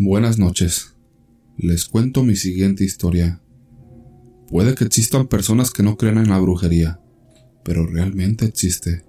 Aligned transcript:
Buenas 0.00 0.38
noches. 0.38 0.94
Les 1.56 1.86
cuento 1.86 2.22
mi 2.22 2.36
siguiente 2.36 2.84
historia. 2.84 3.40
Puede 4.48 4.76
que 4.76 4.84
existan 4.84 5.26
personas 5.26 5.72
que 5.72 5.82
no 5.82 5.96
crean 5.96 6.18
en 6.18 6.28
la 6.28 6.38
brujería, 6.38 7.00
pero 7.64 7.84
realmente 7.84 8.44
existe. 8.44 9.02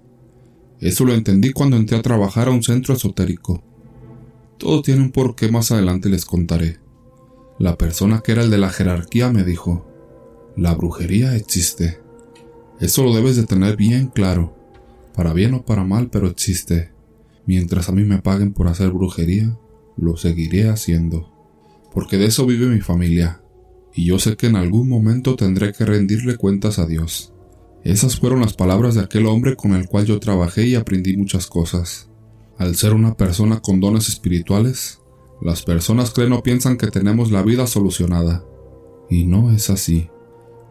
Eso 0.80 1.04
lo 1.04 1.14
entendí 1.14 1.52
cuando 1.52 1.76
entré 1.76 1.96
a 1.96 2.02
trabajar 2.02 2.48
a 2.48 2.50
un 2.50 2.64
centro 2.64 2.92
esotérico. 2.92 3.62
Todo 4.58 4.82
tiene 4.82 5.02
un 5.02 5.12
porqué 5.12 5.48
más 5.48 5.70
adelante 5.70 6.08
les 6.08 6.24
contaré. 6.24 6.80
La 7.60 7.78
persona 7.78 8.20
que 8.24 8.32
era 8.32 8.42
el 8.42 8.50
de 8.50 8.58
la 8.58 8.70
jerarquía 8.70 9.30
me 9.30 9.44
dijo, 9.44 9.86
la 10.56 10.74
brujería 10.74 11.36
existe. 11.36 12.00
Eso 12.80 13.04
lo 13.04 13.14
debes 13.14 13.36
de 13.36 13.46
tener 13.46 13.76
bien 13.76 14.08
claro, 14.08 14.56
para 15.14 15.34
bien 15.34 15.54
o 15.54 15.64
para 15.64 15.84
mal, 15.84 16.10
pero 16.10 16.26
existe. 16.26 16.90
Mientras 17.46 17.88
a 17.88 17.92
mí 17.92 18.02
me 18.02 18.18
paguen 18.18 18.52
por 18.52 18.66
hacer 18.66 18.90
brujería, 18.90 19.56
lo 20.00 20.16
seguiré 20.16 20.68
haciendo, 20.68 21.30
porque 21.92 22.16
de 22.16 22.26
eso 22.26 22.46
vive 22.46 22.66
mi 22.66 22.80
familia, 22.80 23.42
y 23.94 24.06
yo 24.06 24.18
sé 24.18 24.36
que 24.36 24.46
en 24.46 24.56
algún 24.56 24.88
momento 24.88 25.36
tendré 25.36 25.72
que 25.72 25.84
rendirle 25.84 26.36
cuentas 26.36 26.78
a 26.78 26.86
Dios. 26.86 27.34
Esas 27.84 28.18
fueron 28.18 28.40
las 28.40 28.54
palabras 28.54 28.94
de 28.94 29.02
aquel 29.02 29.26
hombre 29.26 29.56
con 29.56 29.74
el 29.74 29.88
cual 29.88 30.06
yo 30.06 30.18
trabajé 30.20 30.66
y 30.66 30.74
aprendí 30.74 31.16
muchas 31.16 31.46
cosas. 31.46 32.08
Al 32.58 32.76
ser 32.76 32.94
una 32.94 33.16
persona 33.16 33.60
con 33.60 33.80
dones 33.80 34.08
espirituales, 34.08 35.00
las 35.40 35.62
personas 35.62 36.10
creen 36.10 36.32
o 36.32 36.42
piensan 36.42 36.76
que 36.76 36.88
tenemos 36.88 37.30
la 37.30 37.42
vida 37.42 37.66
solucionada. 37.66 38.44
Y 39.08 39.24
no 39.24 39.50
es 39.50 39.70
así. 39.70 40.10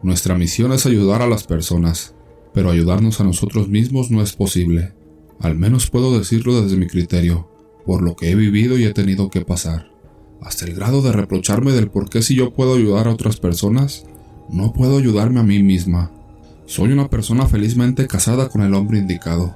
Nuestra 0.02 0.38
misión 0.38 0.72
es 0.72 0.86
ayudar 0.86 1.20
a 1.20 1.26
las 1.26 1.44
personas, 1.44 2.14
pero 2.54 2.70
ayudarnos 2.70 3.20
a 3.20 3.24
nosotros 3.24 3.68
mismos 3.68 4.10
no 4.10 4.22
es 4.22 4.32
posible. 4.32 4.94
Al 5.40 5.56
menos 5.56 5.90
puedo 5.90 6.16
decirlo 6.16 6.62
desde 6.62 6.76
mi 6.76 6.86
criterio 6.86 7.49
por 7.86 8.02
lo 8.02 8.16
que 8.16 8.30
he 8.30 8.34
vivido 8.34 8.78
y 8.78 8.84
he 8.84 8.92
tenido 8.92 9.30
que 9.30 9.42
pasar, 9.42 9.90
hasta 10.40 10.64
el 10.64 10.74
grado 10.74 11.02
de 11.02 11.12
reprocharme 11.12 11.72
del 11.72 11.90
por 11.90 12.08
qué 12.08 12.22
si 12.22 12.34
yo 12.34 12.52
puedo 12.52 12.74
ayudar 12.74 13.08
a 13.08 13.12
otras 13.12 13.38
personas, 13.38 14.04
no 14.48 14.72
puedo 14.72 14.98
ayudarme 14.98 15.40
a 15.40 15.44
mí 15.44 15.62
misma. 15.62 16.10
Soy 16.66 16.92
una 16.92 17.08
persona 17.08 17.46
felizmente 17.46 18.06
casada 18.06 18.48
con 18.48 18.62
el 18.62 18.74
hombre 18.74 18.98
indicado, 18.98 19.54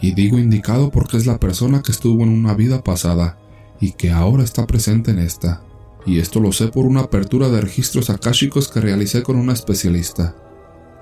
y 0.00 0.12
digo 0.12 0.38
indicado 0.38 0.90
porque 0.90 1.16
es 1.16 1.26
la 1.26 1.38
persona 1.38 1.82
que 1.82 1.92
estuvo 1.92 2.22
en 2.22 2.28
una 2.28 2.54
vida 2.54 2.82
pasada 2.82 3.38
y 3.80 3.92
que 3.92 4.10
ahora 4.10 4.44
está 4.44 4.66
presente 4.66 5.10
en 5.10 5.18
esta. 5.18 5.62
Y 6.04 6.20
esto 6.20 6.40
lo 6.40 6.52
sé 6.52 6.68
por 6.68 6.86
una 6.86 7.00
apertura 7.00 7.48
de 7.48 7.60
registros 7.60 8.10
akáshicos 8.10 8.68
que 8.68 8.80
realicé 8.80 9.22
con 9.22 9.36
una 9.36 9.52
especialista. 9.52 10.36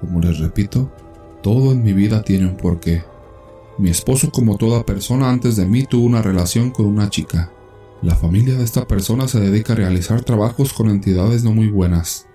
Como 0.01 0.21
les 0.21 0.39
repito, 0.39 0.93
todo 1.43 1.73
en 1.73 1.83
mi 1.83 1.93
vida 1.93 2.23
tiene 2.23 2.47
un 2.47 2.57
porqué. 2.57 3.05
Mi 3.77 3.91
esposo, 3.91 4.31
como 4.31 4.57
toda 4.57 4.87
persona 4.87 5.31
antes 5.31 5.57
de 5.57 5.67
mí, 5.67 5.85
tuvo 5.85 6.07
una 6.07 6.23
relación 6.23 6.71
con 6.71 6.87
una 6.87 7.11
chica. 7.11 7.51
La 8.03 8.15
familia 8.15 8.55
de 8.55 8.63
esta 8.63 8.87
persona 8.87 9.27
se 9.27 9.41
dedica 9.41 9.73
a 9.73 9.77
realizar 9.77 10.23
trabajos 10.23 10.73
con 10.73 10.89
entidades 10.89 11.43
no 11.43 11.53
muy 11.53 11.69
buenas. 11.69 12.29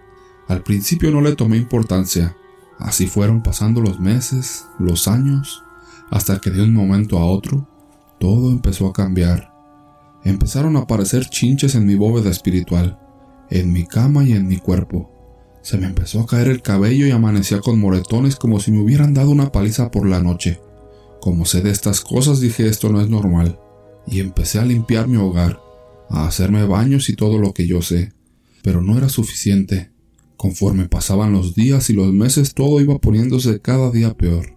Al 0.49 0.63
principio 0.63 1.11
no 1.11 1.21
le 1.21 1.35
tomé 1.35 1.55
importancia. 1.55 2.35
Así 2.77 3.07
fueron 3.07 3.41
pasando 3.41 3.79
los 3.79 3.99
meses, 4.01 4.65
los 4.79 5.07
años, 5.07 5.63
hasta 6.09 6.39
que 6.39 6.49
de 6.49 6.63
un 6.63 6.73
momento 6.73 7.17
a 7.19 7.25
otro, 7.25 7.67
todo 8.19 8.51
empezó 8.51 8.87
a 8.87 8.93
cambiar. 8.93 9.53
Empezaron 10.25 10.75
a 10.75 10.79
aparecer 10.79 11.25
chinches 11.29 11.75
en 11.75 11.85
mi 11.85 11.95
bóveda 11.95 12.29
espiritual, 12.29 12.99
en 13.49 13.71
mi 13.71 13.85
cama 13.85 14.25
y 14.25 14.33
en 14.33 14.47
mi 14.47 14.57
cuerpo. 14.57 15.09
Se 15.61 15.77
me 15.77 15.87
empezó 15.87 16.21
a 16.21 16.25
caer 16.25 16.49
el 16.49 16.61
cabello 16.61 17.05
y 17.05 17.11
amanecía 17.11 17.61
con 17.61 17.79
moretones 17.79 18.35
como 18.35 18.59
si 18.59 18.71
me 18.71 18.81
hubieran 18.81 19.13
dado 19.13 19.29
una 19.29 19.51
paliza 19.51 19.91
por 19.91 20.05
la 20.05 20.19
noche. 20.19 20.59
Como 21.19 21.45
sé 21.45 21.61
de 21.61 21.71
estas 21.71 22.01
cosas 22.01 22.39
dije 22.39 22.67
esto 22.67 22.89
no 22.89 23.01
es 23.01 23.09
normal, 23.09 23.59
y 24.07 24.19
empecé 24.19 24.59
a 24.59 24.65
limpiar 24.65 25.07
mi 25.07 25.17
hogar, 25.17 25.61
a 26.09 26.27
hacerme 26.27 26.65
baños 26.65 27.09
y 27.09 27.15
todo 27.15 27.37
lo 27.37 27.53
que 27.53 27.67
yo 27.67 27.81
sé, 27.81 28.13
pero 28.63 28.81
no 28.81 28.97
era 28.97 29.09
suficiente. 29.09 29.91
Conforme 30.37 30.87
pasaban 30.87 31.33
los 31.33 31.53
días 31.53 31.89
y 31.89 31.93
los 31.93 32.13
meses 32.13 32.53
todo 32.53 32.79
iba 32.79 32.97
poniéndose 32.99 33.59
cada 33.59 33.91
día 33.91 34.13
peor. 34.13 34.55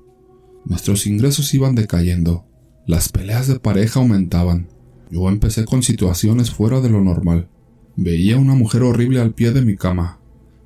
Nuestros 0.65 1.09
ingresos 1.09 1.53
iban 1.55 1.75
decayendo, 1.75 2.47
las 2.87 3.09
peleas 3.09 3.49
de 3.49 3.59
pareja 3.59 3.99
aumentaban. 3.99 4.69
Yo 5.11 5.29
empecé 5.29 5.65
con 5.65 5.83
situaciones 5.83 6.53
fuera 6.53 6.81
de 6.81 6.89
lo 6.89 7.01
normal. 7.01 7.49
Veía 7.97 8.39
una 8.39 8.55
mujer 8.55 8.85
horrible 8.85 9.21
al 9.21 9.35
pie 9.35 9.51
de 9.51 9.63
mi 9.63 9.77
cama. 9.77 10.21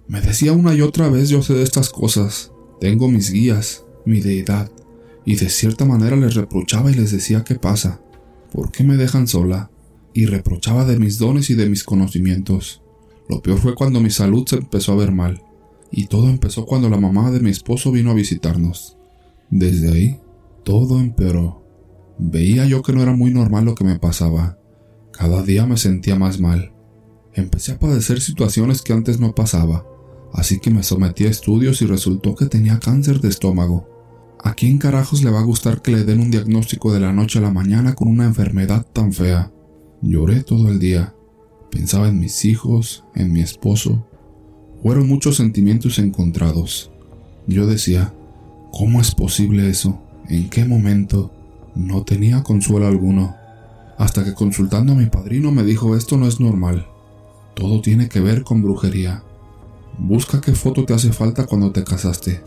Me 0.06 0.20
decía 0.20 0.52
una 0.52 0.74
y 0.74 0.82
otra 0.82 1.08
vez 1.08 1.30
yo 1.30 1.42
sé 1.42 1.54
de 1.54 1.62
estas 1.62 1.88
cosas. 1.88 2.52
Tengo 2.80 3.08
mis 3.08 3.32
guías, 3.32 3.84
mi 4.04 4.20
deidad 4.20 4.70
y 5.26 5.34
de 5.34 5.50
cierta 5.50 5.84
manera 5.84 6.16
les 6.16 6.34
reprochaba 6.34 6.90
y 6.90 6.94
les 6.94 7.10
decía 7.10 7.44
qué 7.44 7.56
pasa, 7.56 8.00
por 8.52 8.70
qué 8.70 8.84
me 8.84 8.96
dejan 8.96 9.26
sola, 9.26 9.70
y 10.14 10.24
reprochaba 10.24 10.86
de 10.86 10.98
mis 10.98 11.18
dones 11.18 11.50
y 11.50 11.54
de 11.54 11.68
mis 11.68 11.84
conocimientos. 11.84 12.80
Lo 13.28 13.42
peor 13.42 13.58
fue 13.58 13.74
cuando 13.74 14.00
mi 14.00 14.10
salud 14.10 14.46
se 14.46 14.56
empezó 14.56 14.92
a 14.92 14.96
ver 14.96 15.10
mal, 15.10 15.42
y 15.90 16.06
todo 16.06 16.30
empezó 16.30 16.64
cuando 16.64 16.88
la 16.88 16.98
mamá 16.98 17.32
de 17.32 17.40
mi 17.40 17.50
esposo 17.50 17.90
vino 17.90 18.12
a 18.12 18.14
visitarnos. 18.14 18.96
Desde 19.50 19.92
ahí, 19.92 20.20
todo 20.64 21.00
empeoró. 21.00 21.64
Veía 22.18 22.64
yo 22.66 22.82
que 22.82 22.92
no 22.92 23.02
era 23.02 23.14
muy 23.14 23.32
normal 23.32 23.64
lo 23.64 23.74
que 23.74 23.84
me 23.84 23.98
pasaba. 23.98 24.58
Cada 25.12 25.42
día 25.42 25.66
me 25.66 25.76
sentía 25.76 26.16
más 26.16 26.38
mal. 26.40 26.72
Empecé 27.34 27.72
a 27.72 27.78
padecer 27.78 28.20
situaciones 28.20 28.80
que 28.80 28.92
antes 28.92 29.18
no 29.18 29.34
pasaba, 29.34 29.84
así 30.32 30.60
que 30.60 30.70
me 30.70 30.84
sometí 30.84 31.26
a 31.26 31.30
estudios 31.30 31.82
y 31.82 31.86
resultó 31.86 32.36
que 32.36 32.46
tenía 32.46 32.78
cáncer 32.78 33.20
de 33.20 33.28
estómago. 33.28 33.95
¿A 34.46 34.54
quién 34.54 34.78
carajos 34.78 35.24
le 35.24 35.30
va 35.32 35.40
a 35.40 35.42
gustar 35.44 35.82
que 35.82 35.90
le 35.90 36.04
den 36.04 36.20
un 36.20 36.30
diagnóstico 36.30 36.92
de 36.92 37.00
la 37.00 37.12
noche 37.12 37.40
a 37.40 37.42
la 37.42 37.50
mañana 37.50 37.96
con 37.96 38.06
una 38.06 38.26
enfermedad 38.26 38.86
tan 38.92 39.12
fea? 39.12 39.50
Lloré 40.02 40.44
todo 40.44 40.68
el 40.68 40.78
día. 40.78 41.16
Pensaba 41.68 42.06
en 42.06 42.20
mis 42.20 42.44
hijos, 42.44 43.02
en 43.16 43.32
mi 43.32 43.40
esposo. 43.40 44.06
Fueron 44.84 45.08
muchos 45.08 45.38
sentimientos 45.38 45.98
encontrados. 45.98 46.92
Yo 47.48 47.66
decía, 47.66 48.14
¿cómo 48.70 49.00
es 49.00 49.16
posible 49.16 49.68
eso? 49.68 50.00
¿En 50.28 50.48
qué 50.48 50.64
momento? 50.64 51.32
No 51.74 52.04
tenía 52.04 52.44
consuelo 52.44 52.86
alguno. 52.86 53.34
Hasta 53.98 54.22
que 54.22 54.34
consultando 54.34 54.92
a 54.92 54.96
mi 54.96 55.06
padrino 55.06 55.50
me 55.50 55.64
dijo 55.64 55.96
esto 55.96 56.18
no 56.18 56.28
es 56.28 56.38
normal. 56.38 56.86
Todo 57.56 57.80
tiene 57.80 58.08
que 58.08 58.20
ver 58.20 58.44
con 58.44 58.62
brujería. 58.62 59.24
Busca 59.98 60.40
qué 60.40 60.52
foto 60.52 60.84
te 60.84 60.94
hace 60.94 61.12
falta 61.12 61.46
cuando 61.46 61.72
te 61.72 61.82
casaste. 61.82 62.42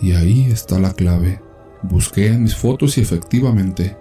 Y 0.00 0.12
ahí 0.12 0.44
está 0.50 0.78
la 0.78 0.92
clave. 0.92 1.42
Busqué 1.82 2.28
en 2.28 2.42
mis 2.42 2.56
fotos 2.56 2.98
y 2.98 3.00
efectivamente 3.00 3.96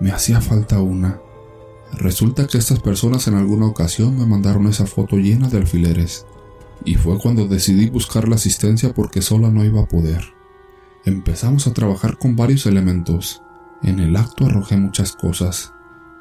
me 0.00 0.10
hacía 0.10 0.40
falta 0.40 0.80
una. 0.80 1.20
Resulta 1.92 2.46
que 2.46 2.58
estas 2.58 2.80
personas 2.80 3.28
en 3.28 3.34
alguna 3.34 3.66
ocasión 3.66 4.18
me 4.18 4.26
mandaron 4.26 4.66
esa 4.66 4.86
foto 4.86 5.16
llena 5.16 5.48
de 5.48 5.58
alfileres. 5.58 6.26
Y 6.84 6.96
fue 6.96 7.18
cuando 7.18 7.46
decidí 7.46 7.88
buscar 7.88 8.28
la 8.28 8.36
asistencia 8.36 8.92
porque 8.94 9.22
sola 9.22 9.50
no 9.50 9.64
iba 9.64 9.82
a 9.82 9.86
poder. 9.86 10.24
Empezamos 11.04 11.66
a 11.66 11.72
trabajar 11.72 12.18
con 12.18 12.36
varios 12.36 12.66
elementos. 12.66 13.42
En 13.82 14.00
el 14.00 14.16
acto 14.16 14.46
arrojé 14.46 14.76
muchas 14.76 15.12
cosas. 15.12 15.72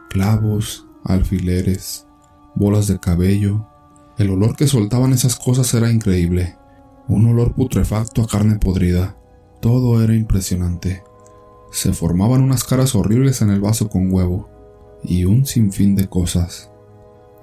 Clavos, 0.09 0.85
alfileres, 1.03 2.07
bolas 2.55 2.87
de 2.87 2.99
cabello. 2.99 3.65
El 4.17 4.29
olor 4.29 4.55
que 4.55 4.67
soltaban 4.67 5.13
esas 5.13 5.37
cosas 5.37 5.73
era 5.73 5.91
increíble 5.91 6.57
un 7.07 7.27
olor 7.27 7.53
putrefacto 7.53 8.21
a 8.21 8.27
carne 8.27 8.57
podrida. 8.57 9.17
Todo 9.61 10.03
era 10.03 10.15
impresionante. 10.15 11.03
Se 11.71 11.93
formaban 11.93 12.41
unas 12.41 12.63
caras 12.63 12.95
horribles 12.95 13.41
en 13.41 13.49
el 13.49 13.61
vaso 13.61 13.89
con 13.89 14.11
huevo, 14.11 14.49
y 15.03 15.25
un 15.25 15.45
sinfín 15.45 15.95
de 15.95 16.07
cosas. 16.07 16.69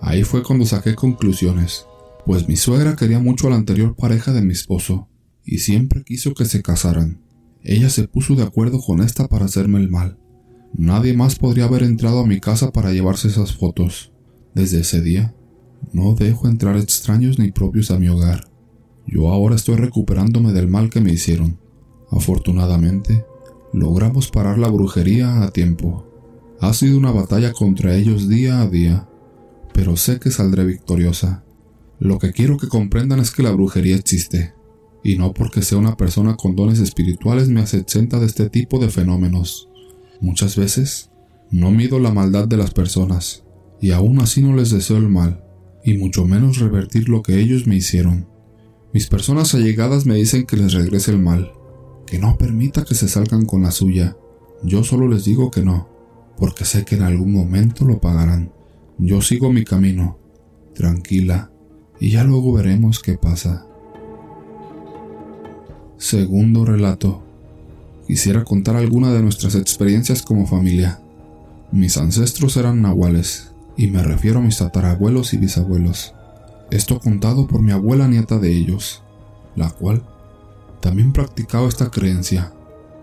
Ahí 0.01 0.25
fue 0.25 0.43
cuando 0.43 0.65
saqué 0.65 0.95
conclusiones, 0.95 1.87
pues 2.25 2.49
mi 2.49 2.57
suegra 2.57 2.97
quería 2.97 3.19
mucho 3.19 3.47
a 3.47 3.51
la 3.51 3.57
anterior 3.57 3.95
pareja 3.97 4.33
de 4.33 4.43
mi 4.43 4.53
esposo, 4.53 5.09
y 5.45 5.59
siempre 5.59 6.05
quiso 6.05 6.35
que 6.35 6.45
se 6.45 6.63
casaran. 6.63 7.23
Ella 7.63 7.91
se 7.91 8.09
puso 8.09 8.35
de 8.35 8.43
acuerdo 8.43 8.81
con 8.81 9.03
esta 9.03 9.29
para 9.29 9.45
hacerme 9.45 9.79
el 9.79 9.91
mal. 9.91 10.19
Nadie 10.73 11.15
más 11.15 11.37
podría 11.37 11.65
haber 11.65 11.83
entrado 11.83 12.21
a 12.21 12.27
mi 12.27 12.41
casa 12.41 12.71
para 12.71 12.93
llevarse 12.93 13.29
esas 13.29 13.55
fotos. 13.55 14.13
Desde 14.55 14.81
ese 14.81 15.03
día, 15.03 15.35
no 15.93 16.15
dejo 16.15 16.49
entrar 16.49 16.77
extraños 16.77 17.39
ni 17.39 17.51
propios 17.51 17.91
a 17.91 17.99
mi 17.99 18.09
hogar. 18.09 18.50
Yo 19.11 19.29
ahora 19.29 19.57
estoy 19.57 19.75
recuperándome 19.75 20.53
del 20.53 20.69
mal 20.69 20.89
que 20.89 21.01
me 21.01 21.13
hicieron. 21.13 21.59
Afortunadamente, 22.13 23.25
logramos 23.73 24.31
parar 24.31 24.57
la 24.57 24.69
brujería 24.69 25.43
a 25.43 25.51
tiempo. 25.51 26.07
Ha 26.61 26.73
sido 26.75 26.97
una 26.97 27.11
batalla 27.11 27.53
contra 27.53 27.97
ellos 27.97 28.29
día 28.29 28.61
a 28.61 28.69
día, 28.69 29.09
pero 29.75 29.97
sé 29.97 30.21
que 30.21 30.31
saldré 30.31 30.65
victoriosa. 30.65 31.43
Lo 31.99 32.21
que 32.21 32.31
quiero 32.31 32.57
que 32.57 32.69
comprendan 32.69 33.19
es 33.19 33.33
que 33.33 33.43
la 33.43 33.51
brujería 33.51 33.97
existe, 33.97 34.55
y 35.03 35.17
no 35.17 35.33
porque 35.33 35.63
sea 35.63 35.79
una 35.79 35.97
persona 35.97 36.37
con 36.37 36.55
dones 36.55 36.79
espirituales 36.79 37.49
me 37.49 37.63
hace 37.63 37.83
de 37.83 38.27
este 38.27 38.49
tipo 38.49 38.79
de 38.79 38.91
fenómenos. 38.91 39.69
Muchas 40.21 40.55
veces 40.55 41.11
no 41.51 41.73
mido 41.73 41.99
la 41.99 42.13
maldad 42.13 42.47
de 42.47 42.57
las 42.57 42.71
personas, 42.71 43.43
y 43.81 43.91
aún 43.91 44.21
así 44.21 44.41
no 44.41 44.55
les 44.55 44.71
deseo 44.71 44.99
el 44.99 45.09
mal, 45.09 45.43
y 45.85 45.95
mucho 45.95 46.27
menos 46.27 46.59
revertir 46.59 47.09
lo 47.09 47.23
que 47.23 47.41
ellos 47.41 47.67
me 47.67 47.75
hicieron. 47.75 48.30
Mis 48.93 49.07
personas 49.07 49.55
allegadas 49.55 50.05
me 50.05 50.17
dicen 50.17 50.47
que 50.47 50.57
les 50.57 50.73
regrese 50.73 51.13
el 51.13 51.19
mal, 51.19 51.53
que 52.07 52.19
no 52.19 52.37
permita 52.37 52.85
que 52.85 52.97
se 52.97 53.09
salgan 53.09 53.47
con 53.47 53.63
la 53.63 53.71
suya. 53.71 54.17
Yo 54.65 54.83
solo 54.83 55.07
les 55.07 55.25
digo 55.25 55.53
que 55.53 55.63
no, 55.63 55.89
porque 56.37 56.65
sé 56.65 56.85
que 56.85 56.97
en 56.97 57.03
algún 57.03 57.33
momento 57.33 57.85
lo 57.85 58.01
pagarán. 58.01 58.53
Yo 58.99 59.23
sigo 59.23 59.53
mi 59.53 59.65
camino, 59.65 60.19
tranquila, 60.75 61.53
y 62.01 62.11
ya 62.11 62.25
luego 62.25 62.53
veremos 62.53 62.99
qué 62.99 63.17
pasa. 63.17 63.65
Segundo 65.97 66.65
relato. 66.65 67.23
Quisiera 68.09 68.43
contar 68.43 68.75
alguna 68.75 69.13
de 69.13 69.23
nuestras 69.23 69.55
experiencias 69.55 70.23
como 70.23 70.49
familia. 70.49 71.01
Mis 71.71 71.97
ancestros 71.97 72.57
eran 72.57 72.83
nahuales, 72.83 73.53
y 73.77 73.87
me 73.87 74.03
refiero 74.03 74.41
a 74.41 74.43
mis 74.43 74.59
tatarabuelos 74.59 75.33
y 75.33 75.37
bisabuelos. 75.37 76.13
Esto 76.71 77.01
contado 77.01 77.47
por 77.47 77.63
mi 77.63 77.73
abuela 77.73 78.07
nieta 78.07 78.39
de 78.39 78.53
ellos, 78.53 79.03
la 79.57 79.71
cual 79.71 80.03
también 80.81 81.13
practicaba 81.13 81.69
esta 81.69 81.91
creencia. 81.91 82.53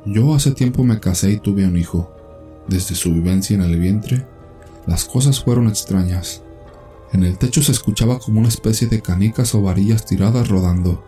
Yo 0.06 0.34
hace 0.34 0.52
tiempo 0.52 0.84
me 0.84 1.00
casé 1.00 1.32
y 1.32 1.40
tuve 1.40 1.66
un 1.66 1.78
hijo. 1.78 2.12
Desde 2.68 2.96
su 2.96 3.14
vivencia 3.14 3.56
en 3.56 3.62
el 3.62 3.78
vientre, 3.78 4.26
las 4.86 5.06
cosas 5.06 5.44
fueron 5.44 5.68
extrañas. 5.68 6.44
En 7.12 7.24
el 7.24 7.38
techo 7.38 7.62
se 7.62 7.72
escuchaba 7.72 8.20
como 8.20 8.40
una 8.40 8.50
especie 8.50 8.88
de 8.88 9.02
canicas 9.02 9.54
o 9.54 9.62
varillas 9.62 10.06
tiradas 10.06 10.48
rodando. 10.48 11.04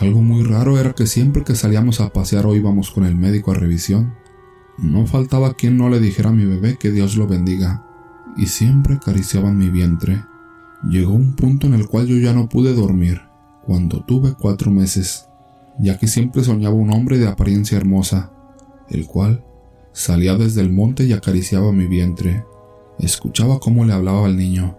Algo 0.00 0.22
muy 0.22 0.44
raro 0.44 0.78
era 0.78 0.92
que 0.92 1.06
siempre 1.06 1.44
que 1.44 1.56
salíamos 1.56 2.00
a 2.00 2.12
pasear 2.12 2.46
o 2.46 2.54
íbamos 2.54 2.90
con 2.90 3.04
el 3.04 3.16
médico 3.16 3.50
a 3.50 3.54
revisión, 3.54 4.14
no 4.78 5.06
faltaba 5.06 5.54
quien 5.54 5.76
no 5.76 5.90
le 5.90 6.00
dijera 6.00 6.30
a 6.30 6.32
mi 6.32 6.46
bebé 6.46 6.78
que 6.78 6.90
Dios 6.90 7.16
lo 7.16 7.26
bendiga, 7.26 7.84
y 8.36 8.46
siempre 8.46 8.94
acariciaban 8.94 9.58
mi 9.58 9.68
vientre. 9.68 10.24
Llegó 10.88 11.12
un 11.12 11.36
punto 11.36 11.66
en 11.66 11.74
el 11.74 11.86
cual 11.86 12.06
yo 12.06 12.16
ya 12.16 12.32
no 12.32 12.48
pude 12.48 12.74
dormir, 12.74 13.20
cuando 13.64 14.02
tuve 14.02 14.32
cuatro 14.32 14.70
meses, 14.70 15.26
ya 15.78 15.98
que 15.98 16.08
siempre 16.08 16.42
soñaba 16.42 16.74
un 16.74 16.90
hombre 16.90 17.18
de 17.18 17.28
apariencia 17.28 17.76
hermosa, 17.76 18.32
el 18.88 19.06
cual 19.06 19.44
salía 19.92 20.36
desde 20.36 20.62
el 20.62 20.72
monte 20.72 21.04
y 21.04 21.12
acariciaba 21.12 21.70
mi 21.72 21.86
vientre. 21.86 22.44
Escuchaba 22.98 23.60
cómo 23.60 23.84
le 23.84 23.92
hablaba 23.92 24.26
al 24.26 24.36
niño, 24.36 24.78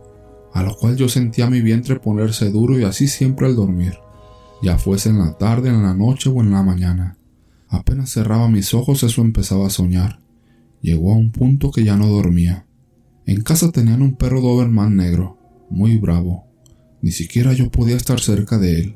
a 0.54 0.64
lo 0.64 0.76
cual 0.76 0.98
yo 0.98 1.08
sentía 1.08 1.50
mi 1.50 1.62
vientre 1.62 2.00
ponerse 2.00 2.50
duro 2.50 2.80
y 2.80 2.84
así 2.84 3.08
siempre 3.08 3.48
al 3.48 3.56
dormir, 3.56 4.00
ya 4.62 4.78
fuese 4.78 5.10
en 5.10 5.20
la 5.20 5.38
tarde, 5.38 5.70
en 5.70 5.84
la 5.84 5.94
noche 5.94 6.30
o 6.30 6.42
en 6.42 6.52
la 6.52 6.64
mañana. 6.64 7.18
Apenas 7.70 8.12
cerraba 8.12 8.50
mis 8.50 8.74
ojos 8.74 9.04
eso 9.04 9.22
empezaba 9.22 9.68
a 9.68 9.70
soñar. 9.70 10.20
Llegó 10.82 11.14
a 11.14 11.18
un 11.18 11.32
punto 11.32 11.72
que 11.72 11.84
ya 11.84 11.96
no 11.96 12.08
dormía. 12.08 12.66
En 13.26 13.44
casa 13.44 13.72
tenían 13.72 14.02
un 14.02 14.16
perro 14.16 14.42
Doberman 14.42 14.98
negro, 14.98 15.38
muy 15.72 15.98
bravo. 15.98 16.46
Ni 17.02 17.12
siquiera 17.12 17.54
yo 17.54 17.72
podía 17.72 17.96
estar 17.96 18.20
cerca 18.20 18.60
de 18.60 18.80
él. 18.80 18.96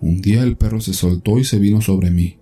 Un 0.00 0.20
día 0.20 0.42
el 0.42 0.56
perro 0.56 0.80
se 0.80 0.94
soltó 0.94 1.38
y 1.38 1.44
se 1.44 1.58
vino 1.58 1.80
sobre 1.80 2.10
mí. 2.10 2.38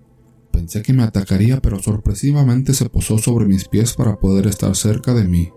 Pensé 0.53 0.83
que 0.83 0.93
me 0.93 1.03
atacaría, 1.03 1.61
pero 1.61 1.81
sorpresivamente 1.81 2.75
se 2.75 2.89
posó 2.89 3.19
sobre 3.19 3.47
mis 3.47 3.67
pies 3.69 3.95
para 3.95 4.19
poder 4.19 4.47
estar 4.47 4.75
cerca 4.77 5.15
de 5.15 5.25
mí. 5.25 5.51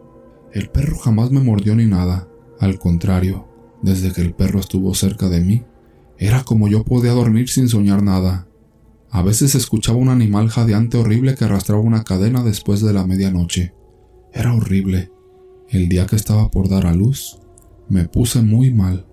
El 0.53 0.69
perro 0.69 0.97
jamás 0.97 1.31
me 1.31 1.41
mordió 1.41 1.75
ni 1.75 1.85
nada. 1.85 2.27
Al 2.59 2.77
contrario, 2.77 3.47
desde 3.81 4.11
que 4.13 4.21
el 4.21 4.33
perro 4.33 4.59
estuvo 4.59 4.93
cerca 4.93 5.27
de 5.27 5.41
mí, 5.41 5.63
era 6.17 6.43
como 6.43 6.67
yo 6.67 6.83
podía 6.83 7.11
dormir 7.11 7.49
sin 7.49 7.67
soñar 7.67 8.03
nada. 8.03 8.47
A 9.09 9.23
veces 9.23 9.55
escuchaba 9.55 9.97
un 9.97 10.09
animal 10.09 10.49
jadeante 10.49 10.97
horrible 10.97 11.35
que 11.35 11.45
arrastraba 11.45 11.81
una 11.81 12.03
cadena 12.03 12.43
después 12.43 12.81
de 12.81 12.93
la 12.93 13.05
medianoche. 13.05 13.73
Era 14.31 14.53
horrible. 14.53 15.11
El 15.67 15.89
día 15.89 16.05
que 16.05 16.15
estaba 16.15 16.51
por 16.51 16.69
dar 16.69 16.85
a 16.85 16.93
luz, 16.93 17.40
me 17.89 18.07
puse 18.07 18.41
muy 18.41 18.73
mal, 18.73 19.05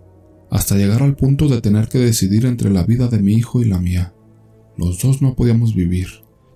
hasta 0.51 0.77
llegar 0.77 1.03
al 1.03 1.17
punto 1.17 1.49
de 1.49 1.61
tener 1.61 1.89
que 1.89 1.99
decidir 1.99 2.47
entre 2.47 2.71
la 2.71 2.85
vida 2.85 3.09
de 3.09 3.21
mi 3.21 3.35
hijo 3.35 3.61
y 3.61 3.65
la 3.65 3.79
mía. 3.79 4.15
Los 4.77 5.03
dos 5.03 5.21
no 5.21 5.35
podíamos 5.35 5.75
vivir, 5.75 6.09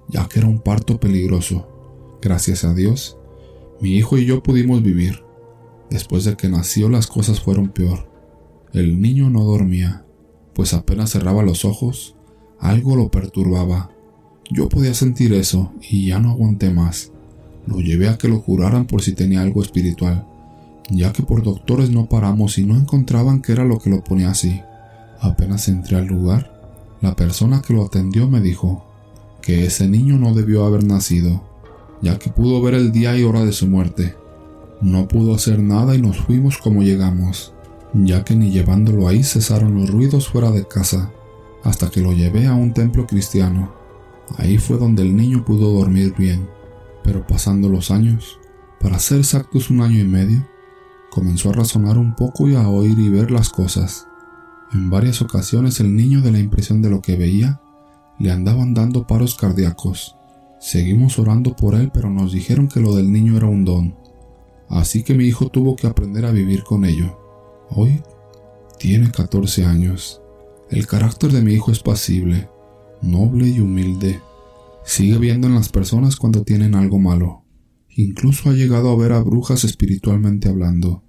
ya 0.09 0.29
que 0.29 0.39
era 0.39 0.49
un 0.49 0.61
parto 0.61 1.01
peligroso. 1.01 1.69
Gracias 2.23 2.65
a 2.65 2.75
Dios, 2.75 3.19
mi 3.81 3.97
hijo 3.97 4.17
y 4.17 4.25
yo 4.25 4.43
pudimos 4.43 4.83
vivir. 4.83 5.25
Después 5.91 6.25
de 6.25 6.37
que 6.37 6.49
nació 6.49 6.89
las 6.89 7.07
cosas 7.07 7.41
fueron 7.41 7.69
peor. 7.69 8.11
El 8.73 9.03
niño 9.03 9.29
no 9.29 9.45
dormía, 9.45 10.07
pues 10.55 10.73
apenas 10.73 11.11
cerraba 11.11 11.43
los 11.43 11.65
ojos, 11.65 12.17
algo 12.59 12.97
lo 12.97 13.11
perturbaba. 13.11 13.91
Yo 14.51 14.69
podía 14.69 14.95
sentir 14.95 15.35
eso 15.35 15.73
y 15.91 16.07
ya 16.07 16.21
no 16.21 16.31
aguanté 16.31 16.71
más. 16.71 17.13
Lo 17.67 17.81
llevé 17.81 18.09
a 18.09 18.17
que 18.17 18.29
lo 18.29 18.39
juraran 18.39 18.87
por 18.87 19.03
si 19.03 19.13
tenía 19.13 19.43
algo 19.43 19.63
espiritual 19.63 20.27
ya 20.93 21.13
que 21.13 21.23
por 21.23 21.43
doctores 21.43 21.91
no 21.91 22.07
paramos 22.07 22.59
y 22.59 22.67
no 22.67 22.77
encontraban 22.77 23.41
qué 23.41 23.53
era 23.53 23.65
lo 23.65 23.79
que 23.79 23.91
lo 23.91 24.05
ponía 24.05 24.31
así. 24.31 24.61
Apenas 25.21 25.69
entré 25.69 25.97
al 25.97 26.07
lugar, 26.07 26.61
la 27.01 27.17
persona 27.17 27.63
que 27.63 27.73
lo 27.73 27.85
atendió 27.85 28.29
me 28.29 28.41
dijo 28.41 28.85
que 29.41 29.65
ese 29.65 29.89
niño 29.89 30.19
no 30.19 30.35
debió 30.35 30.65
haber 30.65 30.85
nacido, 30.85 31.43
ya 32.03 32.19
que 32.19 32.31
pudo 32.31 32.61
ver 32.61 32.75
el 32.75 32.93
día 32.93 33.17
y 33.17 33.25
hora 33.25 33.45
de 33.45 33.53
su 33.53 33.67
muerte. 33.67 34.15
No 34.81 35.09
pudo 35.09 35.35
hacer 35.35 35.61
nada 35.61 35.95
y 35.95 36.03
nos 36.03 36.19
fuimos 36.19 36.59
como 36.59 36.83
llegamos, 36.83 37.55
ya 37.95 38.25
que 38.25 38.37
ni 38.37 38.51
llevándolo 38.51 39.09
ahí 39.09 39.23
cesaron 39.23 39.75
los 39.75 39.91
ruidos 39.91 40.29
fuera 40.29 40.51
de 40.51 40.67
casa, 40.67 41.11
hasta 41.65 41.91
que 41.91 42.01
lo 42.01 42.13
llevé 42.13 42.47
a 42.47 42.55
un 42.55 42.75
templo 42.75 43.07
cristiano. 43.07 43.73
Ahí 44.37 44.59
fue 44.59 44.77
donde 44.77 45.03
el 45.03 45.17
niño 45.17 45.45
pudo 45.45 45.73
dormir 45.73 46.15
bien, 46.17 46.49
pero 47.03 47.27
pasando 47.27 47.69
los 47.69 47.91
años, 47.91 48.39
para 48.81 48.99
ser 48.99 49.21
exactos 49.21 49.71
un 49.71 49.81
año 49.81 50.01
y 50.01 50.05
medio, 50.05 50.52
comenzó 51.13 51.51
a 51.51 51.53
razonar 51.53 51.99
un 51.99 52.17
poco 52.17 52.49
y 52.49 52.55
a 52.55 52.67
oír 52.67 52.99
y 52.99 53.11
ver 53.11 53.31
las 53.31 53.51
cosas. 53.51 54.07
En 54.73 54.89
varias 54.89 55.21
ocasiones 55.21 55.79
el 55.79 55.95
niño 55.95 56.23
de 56.23 56.33
la 56.33 56.39
impresión 56.39 56.81
de 56.81 56.89
lo 56.89 57.03
que 57.03 57.17
veía 57.17 57.61
le 58.19 58.31
andaban 58.31 58.73
dando 58.73 59.07
paros 59.07 59.35
cardíacos. 59.35 60.17
Seguimos 60.59 61.19
orando 61.19 61.55
por 61.55 61.75
él, 61.75 61.91
pero 61.93 62.09
nos 62.09 62.33
dijeron 62.33 62.67
que 62.67 62.81
lo 62.81 62.95
del 62.95 63.13
niño 63.13 63.37
era 63.37 63.47
un 63.47 63.67
don. 63.67 63.95
Así 64.71 65.03
que 65.03 65.13
mi 65.13 65.25
hijo 65.25 65.51
tuvo 65.51 65.77
que 65.77 65.87
aprender 65.87 66.25
a 66.25 66.31
vivir 66.31 66.65
con 66.65 66.87
ello. 66.87 67.19
Hoy 67.69 68.03
tiene 68.79 69.11
14 69.11 69.67
años. 69.67 70.23
El 70.71 70.87
carácter 70.87 71.31
de 71.31 71.43
mi 71.43 71.53
hijo 71.53 71.73
es 71.73 71.81
pasible, 71.81 72.49
noble 73.03 73.49
y 73.49 73.61
humilde. 73.61 74.23
Sigue 74.83 75.19
viendo 75.19 75.47
en 75.47 75.57
las 75.57 75.69
personas 75.69 76.17
cuando 76.17 76.43
tienen 76.43 76.75
algo 76.75 76.99
malo. 76.99 77.42
Incluso 77.95 78.49
ha 78.49 78.55
llegado 78.55 78.91
a 78.91 78.97
ver 78.97 79.13
a 79.13 79.23
brujas 79.23 79.65
espiritualmente 79.65 80.49
hablando. 80.49 81.03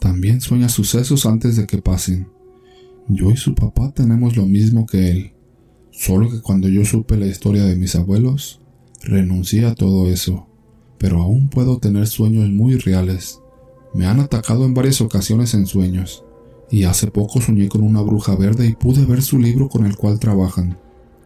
También 0.00 0.40
sueña 0.40 0.68
sucesos 0.68 1.24
antes 1.24 1.56
de 1.56 1.66
que 1.66 1.80
pasen. 1.80 2.28
Yo 3.08 3.30
y 3.30 3.36
su 3.36 3.54
papá 3.54 3.92
tenemos 3.92 4.36
lo 4.36 4.46
mismo 4.46 4.86
que 4.86 5.10
él, 5.10 5.32
solo 5.92 6.28
que 6.28 6.40
cuando 6.40 6.68
yo 6.68 6.84
supe 6.84 7.16
la 7.16 7.26
historia 7.26 7.64
de 7.64 7.76
mis 7.76 7.94
abuelos, 7.94 8.60
renuncié 9.02 9.64
a 9.66 9.76
todo 9.76 10.08
eso, 10.08 10.48
pero 10.98 11.22
aún 11.22 11.48
puedo 11.48 11.78
tener 11.78 12.08
sueños 12.08 12.48
muy 12.50 12.76
reales. 12.76 13.40
Me 13.94 14.06
han 14.06 14.18
atacado 14.18 14.64
en 14.64 14.74
varias 14.74 15.00
ocasiones 15.00 15.54
en 15.54 15.66
sueños, 15.66 16.24
y 16.68 16.82
hace 16.82 17.06
poco 17.06 17.40
soñé 17.40 17.68
con 17.68 17.82
una 17.82 18.00
bruja 18.00 18.34
verde 18.34 18.66
y 18.66 18.74
pude 18.74 19.04
ver 19.04 19.22
su 19.22 19.38
libro 19.38 19.68
con 19.68 19.86
el 19.86 19.96
cual 19.96 20.18
trabajan. 20.18 20.78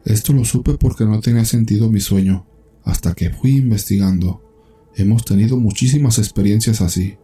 Esto 0.05 0.35
lo 0.35 0.45
supe 0.45 0.75
porque 0.75 1.07
no 1.07 1.21
tenía 1.21 1.47
sentido 1.47 1.91
mi 1.91 2.01
sueño, 2.01 2.47
hasta 2.85 3.15
que 3.15 3.31
fui 3.31 3.57
investigando. 3.57 4.43
Hemos 4.97 5.25
tenido 5.25 5.57
muchísimas 5.59 6.19
experiencias 6.19 6.81
así, 6.81 7.17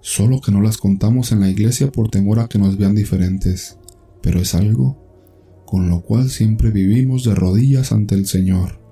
solo 0.00 0.40
que 0.40 0.52
no 0.52 0.60
las 0.60 0.76
contamos 0.76 1.32
en 1.32 1.40
la 1.40 1.48
iglesia 1.48 1.90
por 1.90 2.10
temor 2.10 2.38
a 2.40 2.48
que 2.48 2.58
nos 2.58 2.76
vean 2.76 2.94
diferentes, 2.94 3.78
pero 4.22 4.40
es 4.40 4.54
algo 4.54 4.96
con 5.66 5.90
lo 5.90 6.00
cual 6.00 6.30
siempre 6.30 6.70
vivimos 6.70 7.24
de 7.24 7.34
rodillas 7.34 7.92
ante 7.92 8.14
el 8.14 8.26
Señor. 8.26 8.85